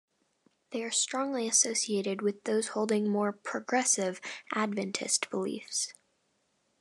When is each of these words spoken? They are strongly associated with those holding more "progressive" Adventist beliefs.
They 0.71 0.81
are 0.81 0.89
strongly 0.89 1.47
associated 1.47 2.23
with 2.23 2.45
those 2.45 2.69
holding 2.69 3.07
more 3.07 3.31
"progressive" 3.31 4.19
Adventist 4.51 5.29
beliefs. 5.29 5.93